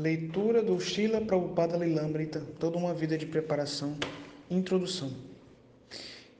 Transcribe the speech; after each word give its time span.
Leitura 0.00 0.62
do 0.62 0.80
Shila 0.80 1.20
Prabhupada 1.20 1.76
Lilamrita, 1.76 2.40
Toda 2.58 2.78
uma 2.78 2.94
Vida 2.94 3.18
de 3.18 3.26
Preparação. 3.26 3.98
Introdução. 4.50 5.12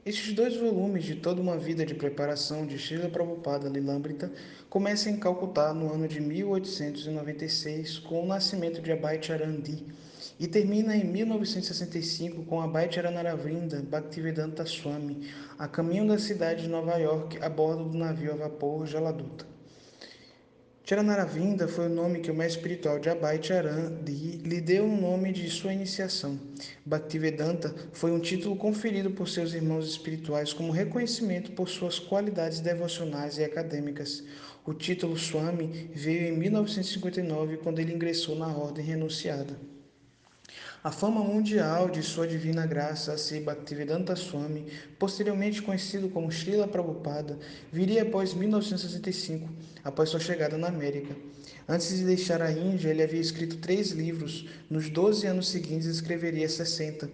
Estes 0.03 0.33
dois 0.33 0.57
volumes 0.57 1.03
de 1.03 1.17
Toda 1.17 1.39
uma 1.39 1.55
Vida 1.59 1.85
de 1.85 1.93
Preparação 1.93 2.65
de 2.65 2.79
Shila 2.79 3.07
Prabhupada 3.07 3.69
Lilamrita 3.69 4.31
começam 4.67 5.13
em 5.13 5.17
Calcutá 5.17 5.75
no 5.75 5.93
ano 5.93 6.07
de 6.07 6.19
1896 6.19 7.99
com 7.99 8.23
o 8.23 8.25
nascimento 8.25 8.81
de 8.81 8.91
Abhay 8.91 9.21
Charandi 9.21 9.85
e 10.39 10.47
termina 10.47 10.97
em 10.97 11.03
1965 11.03 12.43
com 12.45 12.59
Abhay 12.59 12.91
Charanaravinda 12.91 13.79
Bhaktivedanta 13.83 14.65
Swami 14.65 15.29
a 15.59 15.67
caminho 15.67 16.07
da 16.07 16.17
cidade 16.17 16.63
de 16.63 16.67
Nova 16.67 16.97
York 16.97 17.37
a 17.39 17.47
bordo 17.47 17.89
do 17.89 17.95
navio 17.95 18.33
a 18.33 18.37
vapor 18.37 18.87
Jaladuta. 18.87 19.50
Charanaravinda 20.91 21.69
foi 21.69 21.85
o 21.85 21.89
nome 21.89 22.19
que 22.19 22.29
o 22.29 22.35
mestre 22.35 22.59
espiritual 22.59 22.99
de 22.99 23.07
Abhay 23.07 23.41
Charandi 23.41 24.41
lhe 24.43 24.59
deu 24.59 24.85
no 24.85 24.99
nome 24.99 25.31
de 25.31 25.49
sua 25.49 25.71
iniciação. 25.71 26.37
Bhaktivedanta 26.85 27.73
foi 27.93 28.11
um 28.11 28.19
título 28.19 28.57
conferido 28.57 29.09
por 29.09 29.29
seus 29.29 29.53
irmãos 29.53 29.87
espirituais 29.87 30.51
como 30.51 30.73
reconhecimento 30.73 31.53
por 31.53 31.69
suas 31.69 31.97
qualidades 31.97 32.59
devocionais 32.59 33.37
e 33.37 33.43
acadêmicas. 33.45 34.21
O 34.65 34.73
título 34.73 35.17
Swami 35.17 35.89
veio 35.95 36.27
em 36.27 36.37
1959, 36.37 37.59
quando 37.63 37.79
ele 37.79 37.93
ingressou 37.93 38.35
na 38.35 38.47
ordem 38.47 38.83
renunciada. 38.83 39.57
A 40.83 40.89
fama 40.89 41.23
mundial 41.23 41.91
de 41.91 42.01
sua 42.01 42.25
divina 42.25 42.65
graça, 42.65 43.15
Sri 43.15 43.39
Bhaktivedanta 43.39 44.15
Swami, 44.15 44.65
posteriormente 44.97 45.61
conhecido 45.61 46.09
como 46.09 46.31
Srila 46.31 46.67
Prabhupada, 46.67 47.37
viria 47.71 48.01
após 48.01 48.33
1965, 48.33 49.47
após 49.83 50.09
sua 50.09 50.19
chegada 50.19 50.57
na 50.57 50.69
América. 50.69 51.15
Antes 51.69 51.95
de 51.95 52.03
deixar 52.03 52.41
a 52.41 52.51
Índia, 52.51 52.89
ele 52.89 53.03
havia 53.03 53.21
escrito 53.21 53.57
três 53.57 53.91
livros. 53.91 54.47
Nos 54.71 54.89
12 54.89 55.27
anos 55.27 55.49
seguintes, 55.49 55.85
escreveria 55.85 56.49
60. 56.49 57.07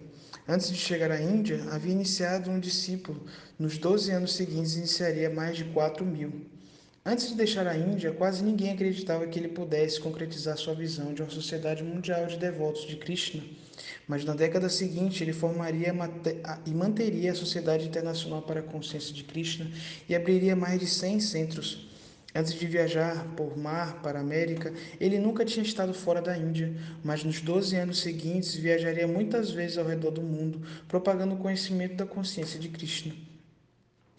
Antes 0.48 0.70
de 0.70 0.78
chegar 0.78 1.10
à 1.10 1.20
Índia, 1.20 1.62
havia 1.70 1.92
iniciado 1.92 2.50
um 2.50 2.58
discípulo. 2.58 3.22
Nos 3.58 3.76
12 3.76 4.10
anos 4.12 4.32
seguintes, 4.32 4.76
iniciaria 4.76 5.28
mais 5.28 5.58
de 5.58 5.64
4 5.64 6.06
mil. 6.06 6.46
Antes 7.10 7.30
de 7.30 7.36
deixar 7.36 7.66
a 7.66 7.74
Índia, 7.74 8.12
quase 8.12 8.44
ninguém 8.44 8.70
acreditava 8.70 9.26
que 9.26 9.38
ele 9.38 9.48
pudesse 9.48 9.98
concretizar 9.98 10.58
sua 10.58 10.74
visão 10.74 11.14
de 11.14 11.22
uma 11.22 11.30
sociedade 11.30 11.82
mundial 11.82 12.26
de 12.26 12.36
devotos 12.36 12.86
de 12.86 12.96
Krishna. 12.96 13.42
Mas 14.06 14.26
na 14.26 14.34
década 14.34 14.68
seguinte, 14.68 15.24
ele 15.24 15.32
formaria 15.32 15.94
e 16.66 16.70
manteria 16.70 17.32
a 17.32 17.34
Sociedade 17.34 17.86
Internacional 17.86 18.42
para 18.42 18.60
a 18.60 18.62
Consciência 18.62 19.14
de 19.14 19.24
Krishna 19.24 19.70
e 20.06 20.14
abriria 20.14 20.54
mais 20.54 20.78
de 20.78 20.86
100 20.86 21.20
centros. 21.20 21.88
Antes 22.34 22.52
de 22.52 22.66
viajar 22.66 23.24
por 23.34 23.56
mar 23.56 24.02
para 24.02 24.18
a 24.18 24.20
América, 24.20 24.70
ele 25.00 25.18
nunca 25.18 25.46
tinha 25.46 25.64
estado 25.64 25.94
fora 25.94 26.20
da 26.20 26.36
Índia, 26.36 26.76
mas 27.02 27.24
nos 27.24 27.40
12 27.40 27.74
anos 27.74 28.00
seguintes 28.00 28.54
viajaria 28.54 29.08
muitas 29.08 29.50
vezes 29.50 29.78
ao 29.78 29.86
redor 29.86 30.10
do 30.10 30.20
mundo, 30.20 30.60
propagando 30.86 31.36
o 31.36 31.38
conhecimento 31.38 31.94
da 31.94 32.04
consciência 32.04 32.60
de 32.60 32.68
Krishna. 32.68 33.27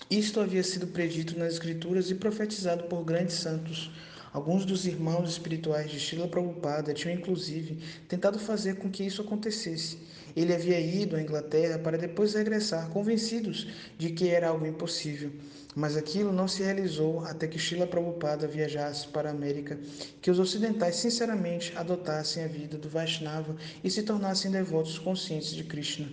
Isto 0.10 0.40
havia 0.42 0.64
sido 0.64 0.88
predito 0.88 1.38
nas 1.38 1.54
Escrituras 1.54 2.10
e 2.10 2.16
profetizado 2.16 2.86
por 2.86 3.04
grandes 3.04 3.36
santos. 3.36 3.92
Alguns 4.34 4.66
dos 4.66 4.88
irmãos 4.88 5.30
espirituais 5.30 5.92
de 5.92 6.00
Srila 6.00 6.28
Prabhupada 6.28 6.96
tinham, 6.96 7.16
inclusive, 7.16 7.78
tentado 8.08 8.40
fazer 8.40 8.78
com 8.78 8.90
que 8.90 9.04
isso 9.04 9.22
acontecesse. 9.22 10.00
Ele 10.36 10.52
havia 10.52 10.80
ido 10.80 11.16
à 11.16 11.22
Inglaterra 11.22 11.78
para 11.78 11.96
depois 11.96 12.34
regressar, 12.34 12.90
convencidos 12.90 13.68
de 14.00 14.10
que 14.10 14.30
era 14.30 14.48
algo 14.48 14.66
impossível. 14.66 15.32
Mas 15.76 15.96
aquilo 15.96 16.34
não 16.34 16.48
se 16.48 16.64
realizou 16.64 17.24
até 17.24 17.48
que 17.48 17.60
Srila 17.60 17.86
Prabhupada 17.86 18.48
viajasse 18.48 19.08
para 19.10 19.30
a 19.30 19.32
América, 19.32 19.80
que 20.24 20.32
os 20.32 20.40
ocidentais 20.40 20.96
sinceramente 20.96 21.72
adotassem 21.76 22.44
a 22.44 22.48
vida 22.48 22.80
do 22.80 22.90
Vaishnava 22.90 23.56
e 23.84 23.92
se 23.92 24.02
tornassem 24.02 24.50
devotos 24.50 24.98
conscientes 24.98 25.54
de 25.54 25.64
Krishna. 25.64 26.08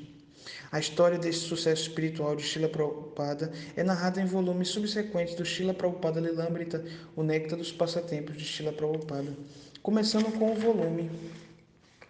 A 0.73 0.81
história 0.81 1.19
desse 1.19 1.41
sucesso 1.41 1.83
espiritual 1.83 2.35
de 2.35 2.43
Srila 2.43 2.69
Prabhupada 2.69 3.53
é 3.77 3.85
narrada 3.85 4.21
em 4.21 4.27
volumes 4.27 4.69
subsequentes 4.69 5.35
do 5.35 5.45
Srila 5.45 5.73
Prabhupada 5.73 6.21
Lilamrita, 6.21 6.85
o 7.15 7.23
Néctar 7.23 7.57
dos 7.57 7.71
Passatempos 7.71 8.37
de 8.37 8.45
Srila 8.45 8.73
Prabhupada, 8.73 9.37
começando 9.83 10.37
com 10.39 10.53
o 10.53 10.57
volume 10.57 11.11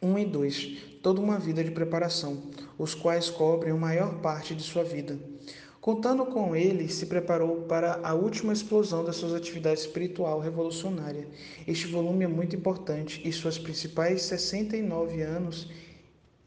1 0.00 0.18
e 0.18 0.24
2, 0.24 0.76
Toda 1.02 1.20
uma 1.20 1.38
Vida 1.38 1.62
de 1.62 1.70
Preparação, 1.70 2.42
os 2.78 2.94
quais 2.94 3.28
cobrem 3.30 3.72
a 3.72 3.76
maior 3.76 4.20
parte 4.20 4.54
de 4.54 4.62
sua 4.62 4.82
vida. 4.82 5.18
Contando 5.80 6.26
com 6.26 6.56
ele, 6.56 6.88
se 6.88 7.06
preparou 7.06 7.62
para 7.62 8.00
a 8.02 8.12
última 8.12 8.52
explosão 8.52 9.04
das 9.04 9.16
suas 9.16 9.32
atividades 9.32 9.82
espiritual 9.82 10.40
revolucionária. 10.40 11.28
Este 11.64 11.86
volume 11.86 12.24
é 12.24 12.26
muito 12.26 12.56
importante 12.56 13.20
e 13.24 13.32
suas 13.32 13.56
principais 13.56 14.22
69 14.22 15.22
anos 15.22 15.70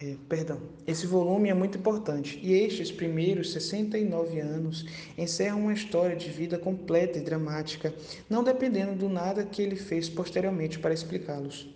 é, 0.01 0.15
perdão, 0.29 0.61
esse 0.87 1.05
volume 1.05 1.49
é 1.49 1.53
muito 1.53 1.77
importante 1.77 2.39
e 2.41 2.53
estes 2.53 2.89
primeiros 2.89 3.51
69 3.51 4.39
anos 4.39 4.85
encerram 5.17 5.63
uma 5.63 5.73
história 5.73 6.15
de 6.15 6.29
vida 6.29 6.57
completa 6.57 7.17
e 7.17 7.21
dramática, 7.21 7.93
não 8.29 8.41
dependendo 8.41 8.95
do 8.95 9.09
nada 9.09 9.43
que 9.43 9.61
ele 9.61 9.75
fez 9.75 10.07
posteriormente 10.07 10.79
para 10.79 10.93
explicá-los. 10.93 11.67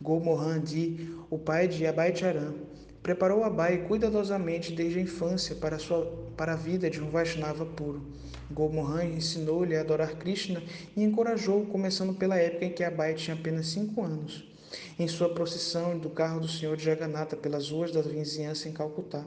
Gomohan 0.00 0.60
Di, 0.60 1.10
o 1.28 1.36
pai 1.36 1.66
de 1.66 1.84
Abai 1.84 2.14
Charan, 2.14 2.54
preparou 3.02 3.42
Abai 3.42 3.78
cuidadosamente 3.88 4.72
desde 4.72 5.00
a 5.00 5.02
infância 5.02 5.56
para 5.56 5.74
a, 5.74 5.78
sua, 5.80 6.06
para 6.36 6.52
a 6.52 6.56
vida 6.56 6.88
de 6.88 7.02
um 7.02 7.10
Vaishnava 7.10 7.66
puro. 7.66 8.06
Gomohan 8.52 9.04
ensinou-lhe 9.04 9.76
a 9.76 9.80
adorar 9.80 10.14
Krishna 10.14 10.62
e 10.96 11.02
encorajou, 11.02 11.66
começando 11.66 12.14
pela 12.14 12.36
época 12.36 12.66
em 12.66 12.70
que 12.70 12.84
Abai 12.84 13.14
tinha 13.14 13.34
apenas 13.34 13.66
5 13.66 14.00
anos 14.00 14.53
em 14.98 15.08
sua 15.08 15.28
procissão 15.28 15.98
do 15.98 16.10
carro 16.10 16.40
do 16.40 16.48
Senhor 16.48 16.76
de 16.76 16.84
Jagannatha 16.84 17.36
pelas 17.36 17.70
ruas 17.70 17.92
da 17.92 18.02
vizinhança 18.02 18.68
em 18.68 18.72
Calcutá. 18.72 19.24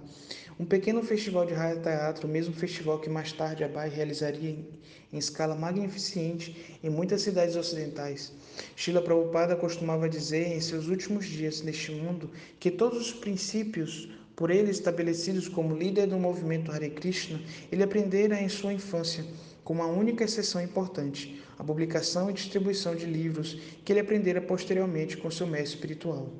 Um 0.59 0.65
pequeno 0.65 1.03
festival 1.03 1.45
de 1.45 1.53
raio 1.53 1.81
teatro, 1.81 2.27
o 2.27 2.31
mesmo 2.31 2.53
festival 2.53 2.99
que 2.99 3.09
mais 3.09 3.31
tarde 3.31 3.63
Abai 3.63 3.89
realizaria 3.89 4.49
em, 4.49 4.67
em 5.13 5.17
escala 5.17 5.55
magnificente 5.55 6.79
em 6.83 6.89
muitas 6.89 7.21
cidades 7.21 7.55
ocidentais. 7.55 8.33
Shila 8.75 9.01
Prabhupada 9.01 9.55
costumava 9.55 10.09
dizer 10.09 10.47
em 10.47 10.59
seus 10.59 10.87
últimos 10.87 11.27
dias 11.27 11.61
neste 11.61 11.91
mundo 11.91 12.31
que 12.59 12.71
todos 12.71 12.99
os 12.99 13.13
princípios 13.13 14.09
por 14.37 14.51
ele 14.51 14.69
estabelecidos 14.69 15.47
como 15.49 15.75
líder 15.75 16.05
do 16.05 16.19
movimento 16.19 16.71
Hare 16.71 16.91
Krishna, 16.91 17.41
ele 17.71 17.81
aprendera 17.81 18.39
em 18.39 18.47
sua 18.47 18.71
infância, 18.71 19.25
com 19.67 19.73
uma 19.73 19.85
única 19.85 20.23
exceção 20.23 20.61
importante, 20.61 21.43
a 21.59 21.61
publicação 21.61 22.29
e 22.29 22.33
distribuição 22.33 22.95
de 22.95 23.05
livros 23.05 23.59
que 23.83 23.91
ele 23.91 23.99
aprendera 23.99 24.39
posteriormente 24.39 25.17
com 25.17 25.29
seu 25.29 25.45
mestre 25.45 25.75
espiritual. 25.75 26.31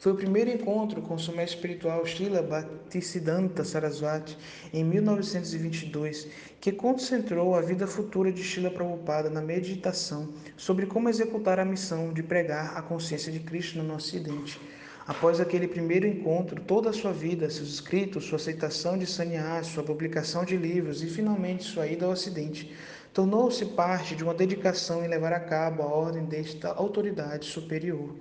Foi 0.00 0.10
o 0.10 0.16
primeiro 0.16 0.50
encontro 0.50 1.00
com 1.00 1.16
seu 1.16 1.32
mestre 1.32 1.54
espiritual 1.54 2.04
Srila 2.04 2.42
Bhaktisiddhanta 2.42 3.62
Sarasvati 3.62 4.36
em 4.72 4.82
1922 4.82 6.26
que 6.60 6.72
concentrou 6.72 7.54
a 7.54 7.60
vida 7.60 7.86
futura 7.86 8.32
de 8.32 8.42
Srila 8.42 8.72
Prabhupada 8.72 9.30
na 9.30 9.40
meditação 9.40 10.34
sobre 10.56 10.86
como 10.86 11.08
executar 11.08 11.60
a 11.60 11.64
missão 11.64 12.12
de 12.12 12.24
pregar 12.24 12.76
a 12.76 12.82
consciência 12.82 13.30
de 13.30 13.38
Krishna 13.38 13.84
no 13.84 13.94
Ocidente. 13.94 14.60
Após 15.08 15.40
aquele 15.40 15.66
primeiro 15.66 16.06
encontro, 16.06 16.60
toda 16.60 16.90
a 16.90 16.92
sua 16.92 17.14
vida, 17.14 17.48
seus 17.48 17.70
escritos, 17.70 18.26
sua 18.26 18.36
aceitação 18.36 18.98
de 18.98 19.06
sannyas, 19.06 19.68
sua 19.68 19.82
publicação 19.82 20.44
de 20.44 20.54
livros 20.54 21.02
e 21.02 21.06
finalmente 21.06 21.64
sua 21.64 21.86
ida 21.86 22.04
ao 22.04 22.12
Ocidente 22.12 22.70
tornou-se 23.18 23.64
parte 23.66 24.14
de 24.14 24.22
uma 24.22 24.32
dedicação 24.32 25.04
em 25.04 25.08
levar 25.08 25.32
a 25.32 25.40
cabo 25.40 25.82
a 25.82 25.86
ordem 25.86 26.24
desta 26.24 26.68
autoridade 26.68 27.46
superior. 27.46 28.14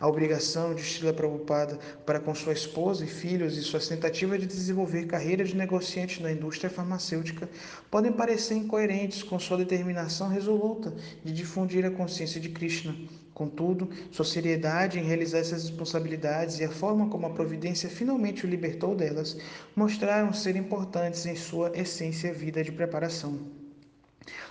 A 0.00 0.08
obrigação 0.08 0.74
de 0.74 0.82
Srila 0.82 1.12
Prabhupada 1.12 1.78
para 2.04 2.18
com 2.18 2.34
sua 2.34 2.52
esposa 2.52 3.04
e 3.04 3.06
filhos 3.06 3.56
e 3.56 3.62
suas 3.62 3.86
tentativas 3.86 4.40
de 4.40 4.46
desenvolver 4.48 5.06
carreira 5.06 5.44
de 5.44 5.54
negociante 5.54 6.20
na 6.20 6.32
indústria 6.32 6.68
farmacêutica 6.68 7.48
podem 7.88 8.10
parecer 8.10 8.54
incoerentes 8.54 9.22
com 9.22 9.38
sua 9.38 9.58
determinação 9.58 10.28
resoluta 10.28 10.92
de 11.24 11.32
difundir 11.32 11.86
a 11.86 11.90
consciência 11.92 12.40
de 12.40 12.48
Krishna. 12.48 12.96
Contudo, 13.32 13.90
sua 14.10 14.24
seriedade 14.24 14.98
em 14.98 15.04
realizar 15.04 15.38
essas 15.38 15.62
responsabilidades 15.62 16.58
e 16.58 16.64
a 16.64 16.68
forma 16.68 17.08
como 17.08 17.26
a 17.26 17.30
providência 17.30 17.88
finalmente 17.88 18.44
o 18.44 18.50
libertou 18.50 18.96
delas 18.96 19.38
mostraram 19.76 20.32
ser 20.32 20.56
importantes 20.56 21.26
em 21.26 21.36
sua 21.36 21.70
essência 21.78 22.34
vida 22.34 22.64
de 22.64 22.72
preparação. 22.72 23.61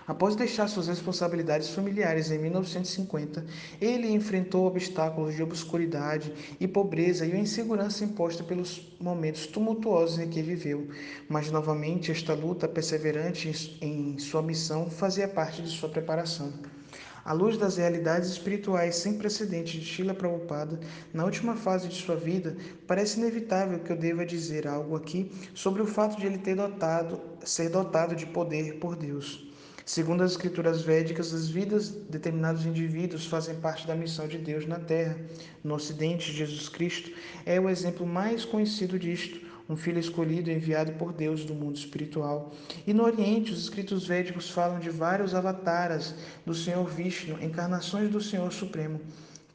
Após 0.08 0.36
deixar 0.36 0.68
suas 0.68 0.88
responsabilidades 0.88 1.70
familiares 1.70 2.32
em 2.32 2.38
1950, 2.38 3.46
ele 3.80 4.12
enfrentou 4.12 4.66
obstáculos 4.66 5.36
de 5.36 5.44
obscuridade 5.44 6.34
e 6.60 6.68
pobreza 6.68 7.26
e 7.26 7.32
a 7.32 7.38
insegurança 7.38 8.04
imposta 8.04 8.44
pelos 8.44 8.82
momentos 9.00 9.48
tumultuosos 9.48 10.20
em 10.20 10.30
que 10.30 10.42
viveu. 10.42 10.88
Mas 11.30 11.50
novamente 11.52 12.12
esta 12.12 12.34
luta 12.34 12.68
perseverante 12.68 13.78
em 13.82 14.18
sua 14.18 14.42
missão 14.42 14.90
fazia 14.90 15.28
parte 15.28 15.62
de 15.62 15.70
sua 15.70 15.90
preparação. 15.90 16.52
À 17.24 17.34
luz 17.34 17.58
das 17.58 17.78
realidades 17.78 18.30
espirituais 18.30 18.96
sem 18.96 19.18
precedentes 19.18 19.80
de 19.80 19.86
Shila 19.86 20.14
Prabhupada, 20.14 20.80
na 21.14 21.24
última 21.24 21.56
fase 21.56 21.88
de 21.88 21.96
sua 21.96 22.16
vida, 22.16 22.58
parece 22.88 23.20
inevitável 23.20 23.80
que 23.80 23.92
eu 23.92 23.98
deva 23.98 24.26
dizer 24.26 24.68
algo 24.68 24.96
aqui 24.96 25.32
sobre 25.54 25.82
o 25.82 25.88
fato 25.88 26.20
de 26.20 26.26
ele 26.26 26.40
ter 26.40 26.56
dotado, 26.56 27.22
ser 27.44 27.70
dotado 27.70 28.16
de 28.16 28.26
poder 28.26 28.80
por 28.80 28.96
Deus. 28.96 29.52
Segundo 29.86 30.24
as 30.24 30.32
escrituras 30.32 30.82
védicas, 30.82 31.34
as 31.34 31.50
vidas 31.50 31.90
de 31.90 32.00
determinados 32.10 32.66
indivíduos 32.66 33.26
fazem 33.26 33.56
parte 33.56 33.86
da 33.86 33.96
missão 33.96 34.28
de 34.28 34.38
Deus 34.38 34.66
na 34.66 34.80
Terra. 34.80 35.18
No 35.64 35.76
Ocidente, 35.76 36.32
Jesus 36.32 36.70
Cristo 36.70 37.12
é 37.46 37.60
o 37.60 37.70
exemplo 37.70 38.06
mais 38.06 38.46
conhecido 38.46 38.98
disto, 38.98 39.51
um 39.70 39.76
filho 39.76 40.00
escolhido 40.00 40.52
enviado 40.52 40.94
por 40.94 41.14
Deus 41.14 41.46
do 41.46 41.54
mundo 41.54 41.78
espiritual. 41.78 42.52
E 42.86 42.94
no 42.94 43.04
Oriente, 43.04 43.52
os 43.52 43.64
escritos 43.64 44.08
védicos 44.08 44.50
falam 44.50 44.80
de 44.80 44.90
vários 44.90 45.34
avataras 45.34 46.16
do 46.46 46.54
Senhor 46.54 46.86
Vishnu, 46.88 47.38
encarnações 47.42 48.10
do 48.10 48.22
Senhor 48.22 48.52
Supremo, 48.52 49.00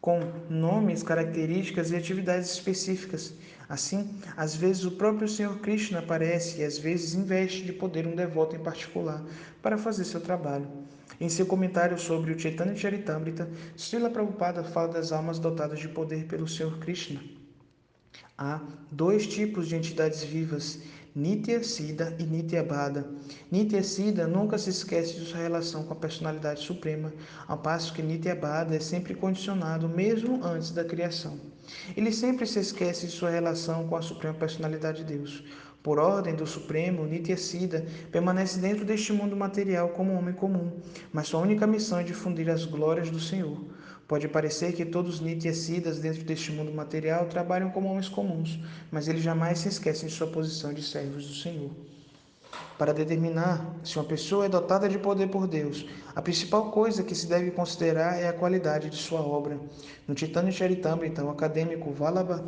com 0.01 0.21
nomes, 0.49 1.03
características 1.03 1.91
e 1.91 1.97
atividades 1.97 2.51
específicas. 2.53 3.35
Assim, 3.69 4.09
às 4.37 4.55
vezes 4.55 4.85
o 4.85 4.93
próprio 4.93 5.29
Senhor 5.29 5.59
Krishna 5.59 5.99
aparece 5.99 6.61
e 6.61 6.65
às 6.65 6.79
vezes 6.79 7.15
investe 7.15 7.63
de 7.65 7.73
poder 7.73 8.07
um 8.07 8.15
devoto 8.15 8.55
em 8.55 8.61
particular 8.61 9.25
para 9.61 9.77
fazer 9.77 10.05
seu 10.05 10.21
trabalho. 10.21 10.69
Em 11.21 11.29
seu 11.29 11.47
comentário 11.47 11.99
sobre 11.99 12.33
o 12.33 12.39
Chaitanya 12.39 12.77
Charitamrita, 12.77 13.49
Srila 13.77 14.11
Prabhupada 14.11 14.63
fala 14.63 14.89
das 14.89 15.13
almas 15.13 15.39
dotadas 15.39 15.81
de 15.81 15.89
poder 15.89 16.27
pelo 16.27 16.47
Senhor 16.47 16.79
Krishna. 16.79 17.21
Há 18.39 18.61
dois 18.93 19.27
tipos 19.27 19.67
de 19.67 19.77
entidades 19.77 20.23
vivas, 20.23 20.79
Nitya 21.15 21.65
Siddha 21.65 22.15
e 22.19 22.25
Nitya 22.25 22.63
Bada. 22.63 23.09
Nitya 23.51 23.83
Siddha 23.83 24.27
nunca 24.27 24.59
se 24.59 24.69
esquece 24.69 25.15
de 25.15 25.25
sua 25.25 25.39
relação 25.39 25.85
com 25.85 25.95
a 25.95 25.97
personalidade 25.97 26.61
suprema, 26.61 27.11
ao 27.49 27.57
passo 27.57 27.95
que 27.95 28.03
Nitya 28.03 28.35
Bada 28.35 28.77
é 28.77 28.79
sempre 28.79 29.15
condicionado 29.15 29.89
mesmo 29.89 30.45
antes 30.45 30.71
da 30.71 30.85
criação. 30.85 31.41
Ele 31.97 32.13
sempre 32.13 32.47
se 32.47 32.59
esquece 32.59 33.07
de 33.07 33.13
sua 33.13 33.31
relação 33.31 33.89
com 33.89 33.97
a 33.97 34.03
suprema 34.03 34.35
personalidade 34.35 35.03
de 35.03 35.17
Deus. 35.17 35.43
Por 35.83 35.99
ordem 35.99 36.35
do 36.35 36.47
Supremo, 36.47 37.07
Nitya 37.07 37.39
Siddha 37.39 37.87
permanece 38.13 38.61
dentro 38.61 38.85
deste 38.85 39.15
mundo 39.15 39.35
material 39.35 39.89
como 39.91 40.13
um 40.13 40.19
homem 40.19 40.35
comum, 40.35 40.79
mas 41.11 41.29
sua 41.29 41.41
única 41.41 41.67
missão 41.67 42.01
é 42.01 42.03
difundir 42.03 42.51
as 42.51 42.67
glórias 42.67 43.09
do 43.09 43.19
Senhor. 43.19 43.59
Pode 44.09 44.29
parecer 44.29 44.73
que 44.73 44.85
todos 44.85 45.21
Nityasidas 45.21 45.99
dentro 45.99 46.23
deste 46.23 46.53
mundo 46.53 46.73
material 46.73 47.27
trabalham 47.27 47.71
como 47.71 47.89
homens 47.89 48.09
comuns, 48.09 48.59
mas 48.91 49.09
eles 49.09 49.23
jamais 49.23 49.59
se 49.59 49.69
esquecem 49.69 50.09
de 50.09 50.15
sua 50.15 50.29
posição 50.29 50.73
de 50.73 50.83
servos 50.83 51.27
do 51.27 51.35
Senhor. 51.35 51.71
Para 52.79 52.93
determinar 52.93 53.75
se 53.83 53.99
uma 53.99 54.05
pessoa 54.05 54.47
é 54.47 54.49
dotada 54.49 54.89
de 54.89 54.99
poder 54.99 55.29
por 55.29 55.49
Deus, 55.49 55.87
a 56.15 56.23
principal 56.23 56.71
coisa 56.71 57.03
que 57.03 57.15
se 57.15 57.27
deve 57.27 57.51
considerar 57.51 58.21
é 58.21 58.29
a 58.29 58.33
qualidade 58.33 58.91
de 58.91 58.97
sua 58.97 59.21
obra. 59.21 59.59
No 60.07 60.17
Chaitanya 60.17 60.53
Charitamrita, 60.53 61.25
o 61.25 61.31
acadêmico 61.31 61.91
Vallabha 61.91 62.45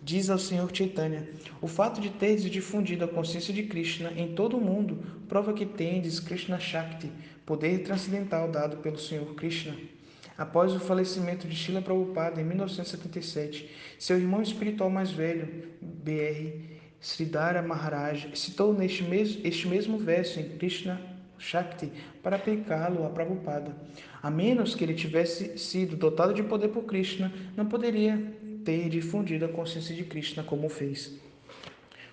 diz 0.00 0.30
ao 0.30 0.38
Senhor 0.38 0.70
Chaitanya: 0.72 1.28
O 1.60 1.66
fato 1.66 2.00
de 2.00 2.10
teres 2.10 2.44
difundido 2.44 3.04
a 3.04 3.08
consciência 3.08 3.52
de 3.52 3.64
Krishna 3.64 4.12
em 4.16 4.34
todo 4.34 4.56
o 4.56 4.60
mundo 4.60 4.98
prova 5.28 5.52
que 5.52 5.66
tendes 5.66 6.20
Krishna 6.20 6.58
Shakti, 6.58 7.12
poder 7.44 7.82
transcendental 7.82 8.48
dado 8.50 8.78
pelo 8.78 8.98
Senhor 8.98 9.34
Krishna. 9.34 9.74
Após 10.36 10.72
o 10.74 10.80
falecimento 10.80 11.46
de 11.46 11.54
Srila 11.54 11.82
Prabhupada 11.82 12.40
em 12.40 12.44
1977, 12.44 13.70
seu 13.98 14.16
irmão 14.16 14.42
espiritual 14.42 14.90
mais 14.90 15.10
velho, 15.10 15.68
B.R. 15.80 16.80
Sridhara 17.00 17.62
Maharaj, 17.62 18.30
citou 18.34 18.72
neste 18.72 19.02
mesmo, 19.02 19.40
este 19.44 19.66
mesmo 19.66 19.98
verso 19.98 20.38
em 20.38 20.48
Krishna 20.56 21.00
Shakti 21.36 21.92
para 22.22 22.36
aplicá-lo 22.36 23.04
a 23.04 23.10
Prabhupada. 23.10 23.74
A 24.22 24.30
menos 24.30 24.74
que 24.74 24.84
ele 24.84 24.94
tivesse 24.94 25.58
sido 25.58 25.96
dotado 25.96 26.32
de 26.32 26.42
poder 26.42 26.68
por 26.68 26.84
Krishna, 26.84 27.32
não 27.56 27.66
poderia 27.66 28.16
ter 28.64 28.88
difundido 28.88 29.44
a 29.44 29.48
consciência 29.48 29.94
de 29.94 30.04
Krishna 30.04 30.44
como 30.44 30.68
fez. 30.68 31.18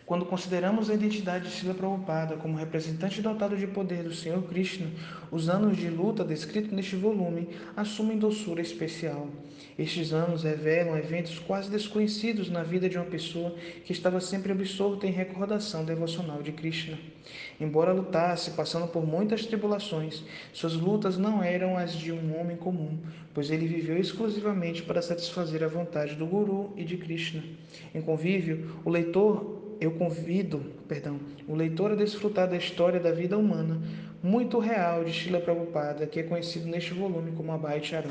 Quando 0.10 0.26
consideramos 0.26 0.90
a 0.90 0.96
identidade 0.96 1.48
de 1.48 1.54
Srila 1.54 1.76
Prabhupada 1.76 2.36
como 2.36 2.58
representante 2.58 3.22
dotado 3.22 3.56
de 3.56 3.68
poder 3.68 4.02
do 4.02 4.12
Senhor 4.12 4.42
Krishna, 4.42 4.88
os 5.30 5.48
anos 5.48 5.78
de 5.78 5.88
luta 5.88 6.24
descritos 6.24 6.72
neste 6.72 6.96
volume 6.96 7.50
assumem 7.78 8.18
doçura 8.18 8.60
especial. 8.60 9.28
Estes 9.78 10.12
anos 10.12 10.42
revelam 10.42 10.98
eventos 10.98 11.38
quase 11.38 11.70
desconhecidos 11.70 12.50
na 12.50 12.64
vida 12.64 12.90
de 12.90 12.98
uma 12.98 13.06
pessoa 13.06 13.54
que 13.86 13.92
estava 13.92 14.20
sempre 14.20 14.52
absorta 14.52 15.06
em 15.06 15.12
recordação 15.12 15.86
devocional 15.86 16.42
de 16.42 16.54
Krishna. 16.54 16.98
Embora 17.62 17.94
lutasse, 17.94 18.50
passando 18.52 18.88
por 18.88 19.06
muitas 19.06 19.46
tribulações, 19.46 20.24
suas 20.52 20.74
lutas 20.74 21.20
não 21.20 21.44
eram 21.44 21.78
as 21.78 21.94
de 21.94 22.12
um 22.12 22.36
homem 22.40 22.58
comum, 22.58 22.98
pois 23.32 23.52
ele 23.52 23.68
viveu 23.68 23.96
exclusivamente 23.96 24.82
para 24.82 25.04
satisfazer 25.04 25.64
a 25.64 25.68
vontade 25.68 26.16
do 26.16 26.26
Guru 26.26 26.74
e 26.76 26.84
de 26.84 26.98
Krishna. 26.98 27.44
Em 27.94 28.02
convívio, 28.02 28.82
o 28.84 28.90
leitor 28.90 29.59
eu 29.80 29.92
convido, 29.92 30.62
perdão, 30.88 31.20
o 31.48 31.56
leitor 31.56 31.92
a 31.92 31.96
desfrutar 31.96 32.48
da 32.50 32.58
história 32.58 33.00
da 33.00 33.12
vida 33.12 33.38
humana 33.38 33.82
muito 34.22 34.60
real 34.60 35.04
de 35.04 35.12
Srila 35.12 35.40
Prabhupada, 35.40 36.06
que 36.06 36.20
é 36.20 36.24
conhecido 36.24 36.68
neste 36.68 36.94
volume 36.94 37.32
como 37.32 37.52
Abhay 37.52 37.82
Charan. 37.84 38.10